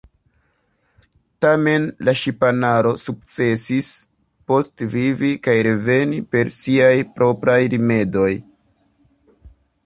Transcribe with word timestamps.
Tamen 1.45 1.83
la 2.07 2.15
ŝipanaro 2.21 2.93
sukcesis 3.03 3.89
postvivi 4.53 5.29
kaj 5.49 5.55
reveni 5.69 6.23
per 6.33 6.51
siaj 6.57 6.91
propraj 7.21 7.61
rimedoj. 7.77 8.29